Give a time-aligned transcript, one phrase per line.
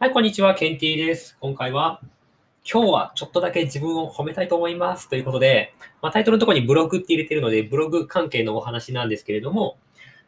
[0.00, 0.56] はい、こんにちは。
[0.56, 1.38] ケンティーです。
[1.38, 2.00] 今回は、
[2.70, 5.08] 今日はちょっとだけ自分を褒めたいと思います。
[5.08, 9.78] ということで、まあ、タイトルのところにブログって入れてるので、ブログ関係のお話なんですけれども、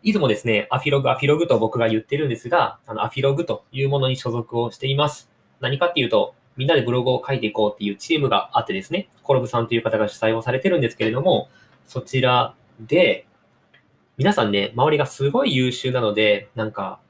[0.05, 5.29] いつもですね、アフィログ、アフィログと僕が言ってるんですが、あのアフィログというものに所属をしています。
[5.61, 11.49] 何かっていうと、みんなでブログを書いていこうっていうチームがあってですね、コロブさんという方が主催をされてるんですけれども、
[11.87, 13.27] そちらで、
[14.17, 17.01] 皆さんね、周りがすごい優秀なので、なんか、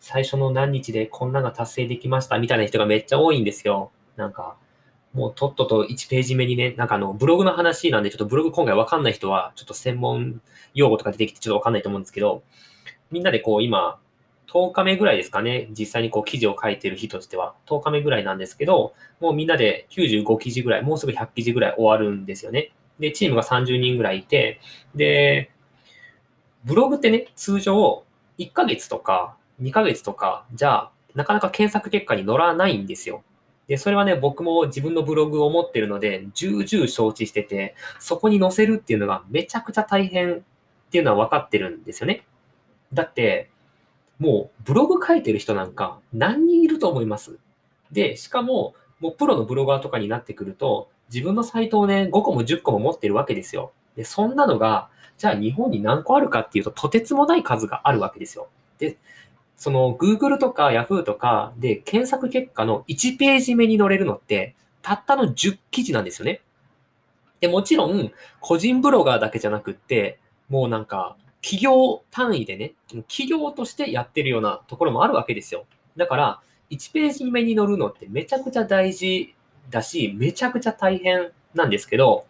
[0.00, 3.90] 最初の何日でこんなが達成できましたみたいな人がめっちゃ多いんですよ。
[4.16, 4.56] なんか、
[5.12, 10.40] もうとっとと1ページ目にね、なんかあの、ブログの話なんで、ちょっとブログ今回わかんない人は、ちょっと専門
[10.74, 12.42] 用語とか出てきてちょっとわかんないと思うんですけど、
[13.10, 13.98] みんなでこう今、
[14.48, 22.72] 10日目ぐらいですかね、実際にこう記事を書いてる日としては、10日目ぐらいなんですけど、もうみんなで95記事ぐらい、もうすぐ100記事ぐらい終わるんですよね。
[22.98, 24.60] で、チームが30人ぐらいいて、
[24.94, 25.50] で、
[26.64, 28.04] ブログってね、通常
[28.38, 33.22] 1ヶ月とか2ヶ月とかじゃあなかなか検索結果に乗らないんですよ。
[33.68, 40.40] で、それはね、僕も自分のブログを持ってるので、重々承知してて、そこに載せるっていうのがめちゃくちゃ大変っ
[40.90, 42.24] ていうのは分かってるんですよね。
[42.92, 43.50] だって、
[44.18, 47.38] もうブログ書いてる人なんか何人いると思います？
[47.90, 53.72] で、しかも、もうプロのブロガーとかになってくると、自分のサイトをね、5個も10個も持ってるわけですよ。
[53.96, 58.48] で、そんなのが、じゃあ日本に何個あるかっていうと、とてつもない数があるわけですよ。
[58.78, 58.96] で、
[59.56, 66.40] その Google とか Yahoo とかで検索結果の1ページ目に載れるのって、たったの10記事なんですよね。
[67.40, 72.74] で、もちろん、個人ブロガーだけじゃなくって、もうなんか、企業単位でね、
[73.08, 75.64] 企業としてやってるようなところもあるわけですよ。
[75.96, 79.34] だから、1ページ目に載るのってめちゃくちゃ大事
[79.70, 82.26] だし、めちゃくちゃ大変なんですけど、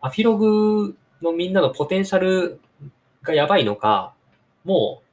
[0.00, 2.60] アフィログのみんなのポテンシャル
[3.22, 4.12] がやばいのか、
[4.64, 5.09] もう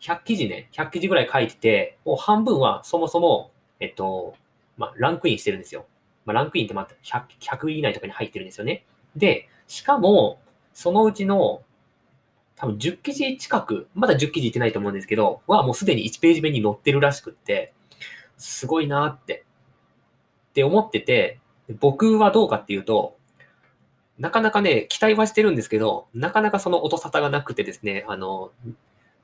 [0.00, 3.50] 100記事ね、100記事ぐらい書いてて、もう半分はそもそも、
[3.80, 4.34] えっと、
[4.76, 5.86] まあ、ランクインしてるんですよ。
[6.24, 8.84] まあ、ランクインってまた 100, 100位以内とかに入ってるんですよね。
[9.16, 10.40] で、しかも、
[10.72, 11.62] そのうちの
[12.58, 17.72] 多分10記事近く、まだ10記事いってないと思うんですけど、はもうすでに1ページ目に載ってるらしくって、
[18.36, 19.44] すごいなって、
[20.50, 21.38] って思ってて、
[21.78, 23.16] 僕はどうかっていうと、
[24.18, 28.50] なかなかね、期待はしてるんですけど、なかなかその音沙汰がなくてですね、あの、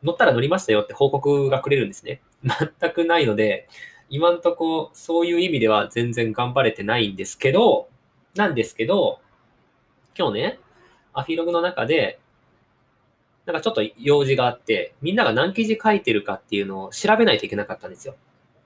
[0.05, 2.21] 乗ったら乗りましたよって報告がくれるんですね。
[2.81, 3.69] 全くないので、
[4.11, 7.89] 今んとこそういう意味では全然頑張れてないんですけど、
[8.37, 9.21] なんですけど、
[10.17, 10.59] 今日ね、
[11.15, 12.21] アフィログの中で、
[13.47, 18.15] なんかちょっと用事があって、みんなが何記事書いてるかっていうのを調べないといけなかったんですよ。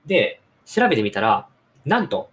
[0.05, 1.47] で、調べてみたら、
[1.85, 2.29] なんと、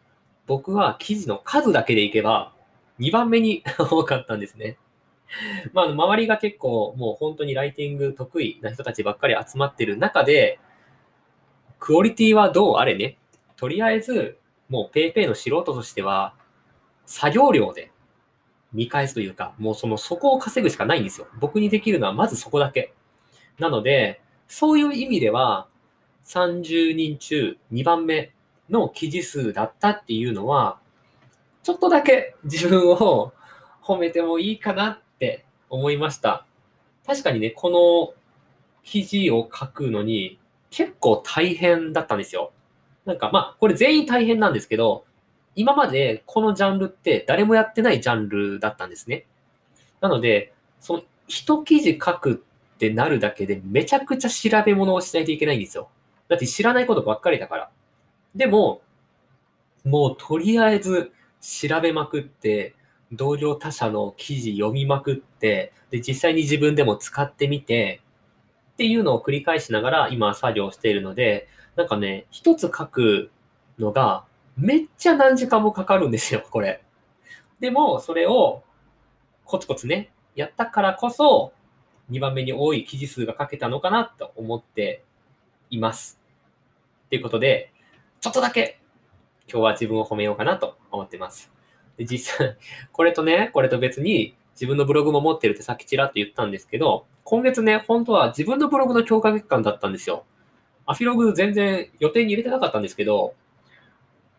[0.47, 2.53] 僕は記事の数だけでいけば、
[3.00, 4.77] 2番目に 多かったんですね。
[5.72, 10.59] まあ、周りが結構もう本当にライティング得意な人たちばっかり集まってる中で、
[11.78, 13.19] クオリティはどうあれね？
[13.56, 14.38] とりあえず、
[14.69, 16.34] もう PayPay の素人としては、
[17.04, 17.91] 作業量で
[18.72, 21.28] 見返すというか、もうそのそこを稼ぐしかないんですよ。
[21.38, 22.93] 僕にできるのはまずそこだけ。
[23.58, 25.69] なので、そういう意味では、
[26.25, 28.32] 30人中2番目
[28.69, 30.78] の記事数だったっていうのは、
[31.62, 33.32] ちょっとだけ自分を
[33.82, 36.47] 褒めてもいいかなっって思いました。
[37.06, 38.15] 確かにね、この
[38.82, 40.38] 記事を書くのに
[40.71, 42.53] 結構大変だったんですよ。
[43.04, 45.05] なんかまあ、これ全員大変なんですけど、
[45.55, 49.26] 今までこのジャンルって誰もやってないジャンルだったんですね。
[50.00, 52.44] なので、その一記事書く
[52.75, 55.88] ってなるだけでめちゃくちゃ調べ物をしないといけないんですよ。
[56.28, 57.71] だって知らないことばっかりだから。
[58.34, 58.82] でも、
[59.84, 62.75] もうとりあえず調べまくって、
[63.12, 68.00] 同僚他社の記事読みまくって、で、実際に自分でも使ってみて、
[68.72, 73.31] っていうのを繰り返しながら今作業しているので、なんかね、一つ書く
[73.78, 74.25] のが
[74.56, 76.83] めっちゃ何時間もかかるんですよ、 これ。
[77.61, 78.65] でも、それを
[79.44, 81.53] コツコツね、やったからこそ、
[82.11, 85.03] 2番目に多い記事数が書けたのかなと思って
[85.70, 86.20] います。
[87.08, 87.73] ということで、
[88.20, 88.81] ちょっとだけ
[89.49, 91.56] 今日は自分を褒めようかなと思ってます。
[91.96, 92.56] で、実際、
[92.93, 100.25] これとね、これと別に自分のブログも持ってるってさっきちらっと言ったんですけど、今月ね、本当は自分のブログの強化月間だったんですよ。
[100.87, 103.34] アフィログ全然予定に入れてなかったんですけど、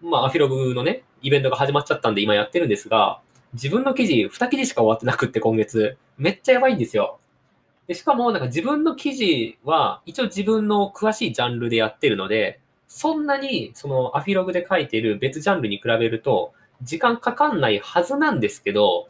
[0.01, 3.19] まあ、アフィログのね、イベントが始まっちゃったんで今やってるんですが、
[3.53, 7.19] 自分の記事2記事しか終わってなくって今月、めっちゃやばいんですよ。
[7.87, 16.53] でしかも、なんか自分の記事は、一応自分の詳しいジャンルでやってるので、そんなに、そのアフィログで書いてる別ジャンルに比べると、
[16.83, 19.07] 時間かかんないはずなんですけど、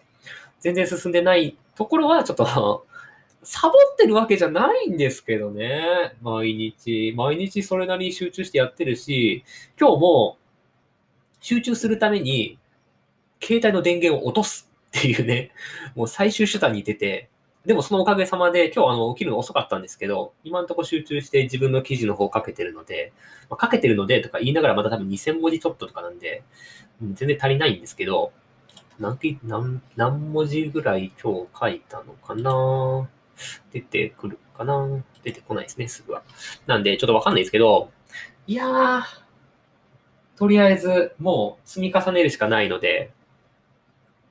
[0.60, 2.86] 全然進んでないところは、ちょっと
[3.44, 6.16] サボってるわけじゃないんですけどね。
[6.22, 7.14] 毎日。
[7.16, 9.44] 毎日それなりに集中してやってるし、
[9.80, 10.38] 今日も
[11.40, 12.58] 集中するために、
[13.42, 15.52] 携帯の電源を落とすっていうね、
[15.96, 17.30] もう最終手段に出て、
[17.68, 23.12] でもそのおかげさまで、今日あの起きるの遅かったんですけど、今のところ集中して自分の記事の方をかけてるので、
[23.50, 26.44] まあ、かけてるのでとか言いながらまた多分2000文字ちょっととかなんで、
[27.02, 28.32] 全然足りないんですけど、
[29.00, 33.10] 何何何文字ぐらい今日書いたのかな？
[33.74, 35.04] 出てくるかな？
[35.22, 36.24] 出てこないですね、すぐは。
[36.68, 37.92] なんで、ちょっとわかんないですけど、
[38.48, 39.02] いやー、
[40.38, 43.12] とりあえず、もう積み重ねるしかないので、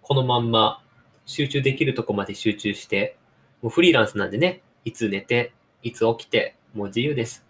[0.01, 0.83] このまんま
[1.27, 3.19] 集中できるとこまで集中して、
[3.63, 7.45] もうフリーランスなんでね、いつ寝て、いつ起きて、もう自由です。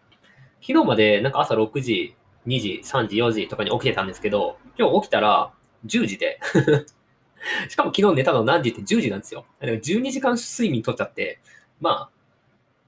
[0.60, 2.14] 昨日までなんか朝6時、
[2.46, 5.52] 2時、3時、4時とかに起きてたんですけど、今日起きたら
[5.86, 6.40] 10時で
[7.68, 9.44] しかも昨日寝たの何時って10時なんですよ。
[9.60, 11.40] だから12時間睡眠取っちゃって、
[11.80, 12.10] まあ、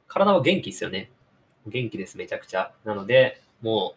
[0.07, 1.11] 体は元気ですよね。
[1.67, 2.73] 元気です、めちゃくちゃ。
[2.85, 3.95] なので、も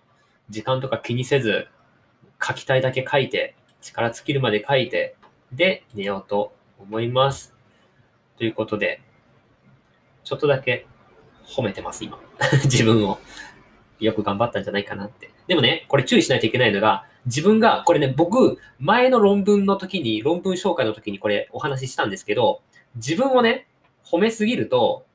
[0.50, 1.68] う、時間とか気にせず、
[2.42, 5.16] 書きたいだけ書いて、力尽きるまで書いて、
[5.52, 7.54] で、寝ようと思います。
[8.38, 9.02] ということで、
[10.32, 10.88] ちょっとだけ
[11.46, 12.18] 褒めてます、今。
[12.64, 13.20] 自分を。
[14.00, 15.30] よく頑張ったんじゃないかなって。
[15.48, 22.62] でもね、これ注意しないといけないのが、自分が、これね、僕、前の論文の時に、論文紹介の時にこれお話ししたんですけど、
[22.96, 23.68] 自分をね、
[24.06, 25.06] 褒めすぎると、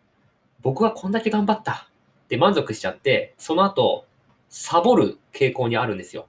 [0.61, 1.89] 僕はこんだけ頑張った
[2.25, 4.05] って満足しちゃって、その後、
[4.51, 6.27] サボる傾向にあるんですよ。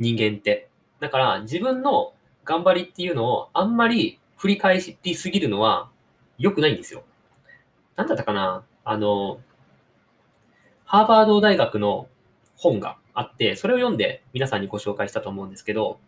[0.00, 0.68] 人間って。
[0.98, 5.88] だから、自分の頑張りっていうのをあんまり振り返りすぎるのは
[6.36, 7.04] 良くないんですよ。
[7.98, 8.62] なんだったかな？
[8.84, 9.40] あの、
[10.84, 12.06] ハーバード大学の
[12.56, 15.98] 本があって、それを読んで皆さんにご紹介したと思うんですけど、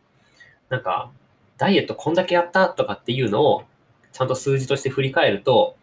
[0.69, 1.11] なんか、
[1.59, 3.65] ダイエットこんだけやったとかっていうのを、
[4.13, 5.77] ちゃんと数字として振り返ると、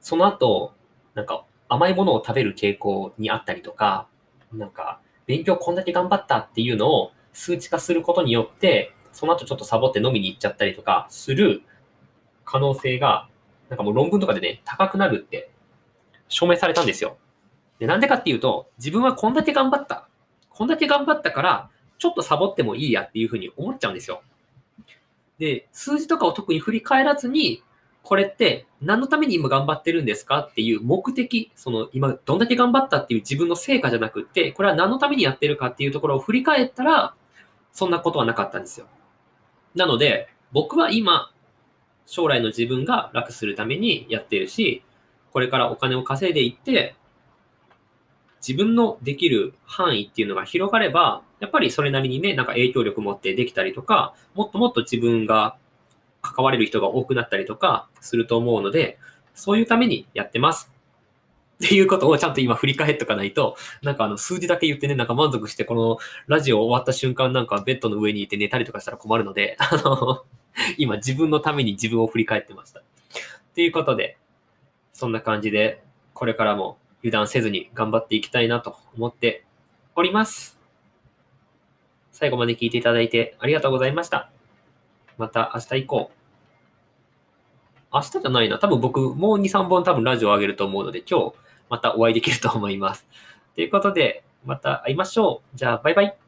[0.00, 0.72] その後、
[1.14, 4.08] なんか甘いものを食べる傾向にあったりとか、
[4.50, 11.60] なんか、勉強こんだけ頑張ったっていうのを数値化することによって、その後ちょっとサボって飲みに行っちゃったりとかする
[12.46, 13.28] 可能性が、
[13.74, 15.50] なんかもう論文とかでね、高くなるって
[16.28, 17.16] 証明されたんですよ。
[17.80, 20.08] で、なんでかっていうと、自分はこんだけ頑張った。
[20.48, 24.22] こんだけ頑張ったから、ちょっとサボってもいいやっていうふうに思っちゃうんですよ。
[25.40, 27.64] で、数字とかを特に振り返らずに、
[28.04, 37.14] これって何のために今頑張ってるんですかっていう目的、その今どんだけ頑張ったっていう自分の成果じゃなくって、これは何のためにやってるかっていうところを振り返ったら、
[37.72, 38.86] そんなことはなかったんですよ。
[39.74, 41.32] なので、僕は今、
[42.06, 44.82] 将来の自分が楽するためにやってるし、
[45.32, 46.94] これからお金を稼いでいって、
[48.46, 55.56] 自分のできる範囲っていうのが広がれば、やっぱりそれなりにね、なんか影響力持ってできたりとか、もっともっと自分が
[56.20, 58.98] 関われる人が多くなったりとかすると思うので、
[59.34, 60.70] そういうためにやってます。
[61.64, 70.24] っていうことをちゃんと今振り返っとかないと、なんかあの数字だけ言ってね、なんか満足してこのラジオ終わった瞬間なんかベッドの上にいて寝たりとかしたら困るので、あの、
[70.78, 72.82] 今自分のために自分を振り返ってました。
[73.54, 74.16] ということで、
[74.92, 79.44] そんな感じで、これからも油断せずに頑張っていきたいなと思って
[79.96, 80.58] おります。
[82.12, 84.30] 最後まで聞いていただいてありがとうございました。
[85.18, 86.10] また明日以降。
[87.92, 88.58] 明日じゃないな。
[88.58, 91.34] 多分僕もう2、3本多分ラジオを上げると思うので、今日
[91.68, 93.06] またお会いできると思います。
[93.54, 95.56] ということで、また会いましょう。
[95.56, 96.23] じゃあ、バイバイ。